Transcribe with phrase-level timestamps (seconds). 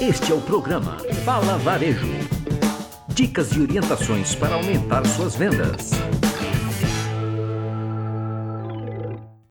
[0.00, 2.06] Este é o programa Fala Varejo.
[3.08, 5.90] Dicas e orientações para aumentar suas vendas.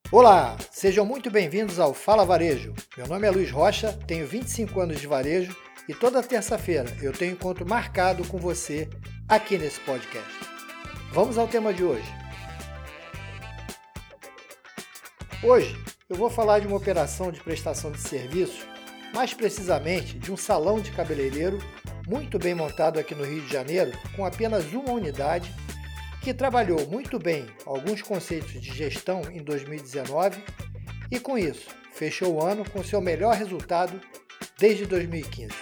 [0.10, 2.74] Olá, sejam muito bem-vindos ao Fala Varejo.
[2.96, 5.54] Meu nome é Luiz Rocha, tenho 25 anos de varejo
[5.90, 8.90] e toda terça-feira eu tenho encontro marcado com você
[9.28, 10.32] aqui nesse podcast.
[11.12, 12.08] Vamos ao tema de hoje.
[15.44, 15.78] Hoje
[16.10, 18.66] eu vou falar de uma operação de prestação de serviço,
[19.14, 21.60] mais precisamente de um salão de cabeleireiro
[22.08, 25.54] muito bem montado aqui no Rio de Janeiro, com apenas uma unidade,
[26.22, 30.42] que trabalhou muito bem alguns conceitos de gestão em 2019
[31.12, 34.00] e com isso fechou o ano com seu melhor resultado
[34.58, 35.54] desde 2015.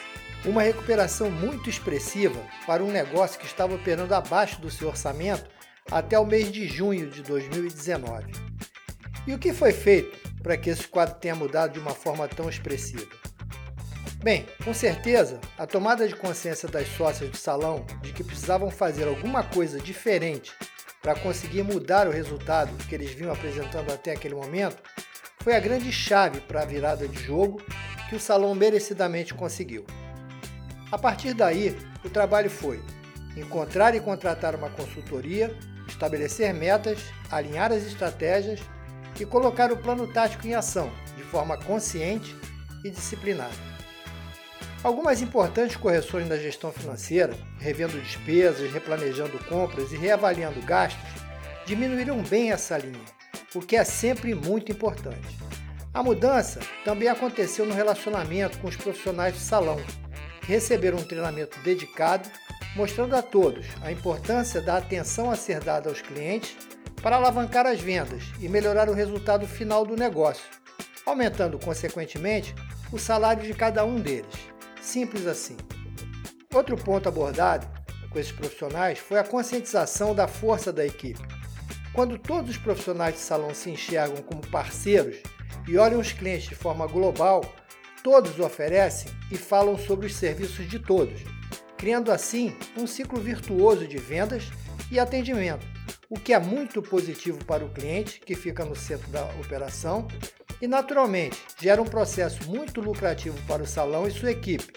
[0.43, 5.49] Uma recuperação muito expressiva para um negócio que estava operando abaixo do seu orçamento
[5.91, 8.31] até o mês de junho de 2019.
[9.25, 12.47] E o que foi feito para que esse quadro tenha mudado de uma forma tão
[12.47, 13.24] expressiva?
[14.25, 19.07] Bem, com certeza, a tomada de consciência das sócias do salão de que precisavam fazer
[19.07, 20.51] alguma coisa diferente
[20.99, 24.81] para conseguir mudar o resultado que eles vinham apresentando até aquele momento
[25.43, 27.61] foi a grande chave para a virada de jogo
[28.09, 29.85] que o salão merecidamente conseguiu.
[30.91, 32.83] A partir daí, o trabalho foi
[33.37, 35.55] encontrar e contratar uma consultoria,
[35.87, 36.97] estabelecer metas,
[37.29, 38.59] alinhar as estratégias
[39.19, 42.35] e colocar o plano tático em ação, de forma consciente
[42.83, 43.74] e disciplinada.
[44.85, 51.09] Algumas importantes correções na gestão financeira, revendo despesas, replanejando compras e reavaliando gastos,
[51.65, 53.01] diminuíram bem essa linha,
[53.55, 55.39] o que é sempre muito importante.
[55.91, 59.81] A mudança também aconteceu no relacionamento com os profissionais do salão,
[60.41, 62.29] que receberam um treinamento dedicado,
[62.75, 66.55] mostrando a todos a importância da atenção a ser dada aos clientes
[67.01, 70.45] para alavancar as vendas e melhorar o resultado final do negócio,
[71.07, 72.53] aumentando consequentemente
[72.91, 74.54] o salário de cada um deles.
[74.85, 75.57] Simples assim.
[76.53, 77.67] Outro ponto abordado
[78.11, 81.19] com esses profissionais foi a conscientização da força da equipe.
[81.91, 85.17] Quando todos os profissionais de salão se enxergam como parceiros
[85.67, 87.43] e olham os clientes de forma global,
[88.03, 91.19] todos oferecem e falam sobre os serviços de todos,
[91.77, 94.43] criando assim um ciclo virtuoso de vendas
[94.91, 95.65] e atendimento,
[96.07, 100.07] o que é muito positivo para o cliente, que fica no centro da operação,
[100.61, 104.73] e naturalmente gera um processo muito lucrativo para o salão e sua equipe,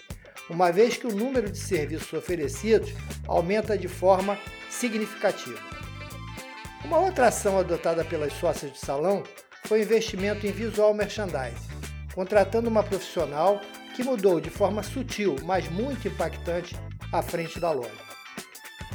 [0.49, 2.91] uma vez que o número de serviços oferecidos
[3.27, 4.37] aumenta de forma
[4.69, 5.59] significativa.
[6.83, 9.23] Uma outra ação adotada pelas sócias do salão
[9.65, 11.69] foi o investimento em visual merchandising,
[12.15, 13.61] contratando uma profissional
[13.95, 16.75] que mudou de forma sutil, mas muito impactante,
[17.11, 18.09] a frente da loja.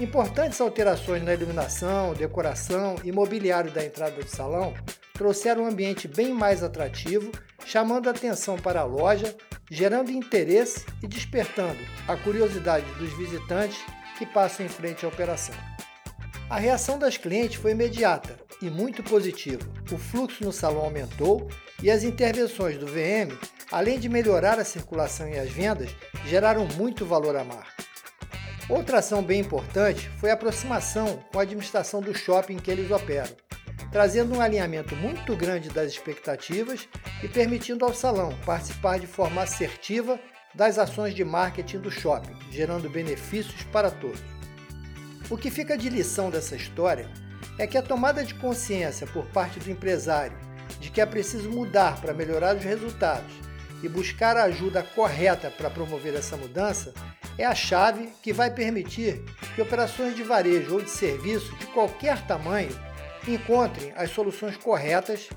[0.01, 4.75] Importantes alterações na iluminação, decoração e mobiliário da entrada do salão
[5.15, 7.31] trouxeram um ambiente bem mais atrativo,
[7.65, 9.35] chamando atenção para a loja,
[9.71, 13.79] gerando interesse e despertando a curiosidade dos visitantes
[14.19, 15.55] que passam em frente à operação.
[16.51, 19.63] A reação das clientes foi imediata e muito positiva.
[19.91, 21.49] O fluxo no salão aumentou
[21.83, 23.33] e as intervenções do VM,
[23.71, 25.91] além de melhorar a circulação e as vendas,
[26.27, 27.85] geraram muito valor à marca.
[28.69, 33.35] Outra ação bem importante foi a aproximação com a administração do shopping que eles operam,
[33.91, 36.89] trazendo um alinhamento muito grande das expectativas
[37.23, 40.19] e permitindo ao salão participar de forma assertiva
[40.55, 44.23] das ações de marketing do shopping, gerando benefícios para todos.
[45.31, 47.09] O que fica de lição dessa história
[47.59, 50.37] é que a tomada de consciência por parte do empresário
[50.81, 53.33] de que é preciso mudar para melhorar os resultados
[53.83, 56.93] e buscar a ajuda correta para promover essa mudança
[57.37, 59.23] é a chave que vai permitir
[59.55, 62.73] que operações de varejo ou de serviço de qualquer tamanho
[63.33, 65.29] encontrem as soluções corretas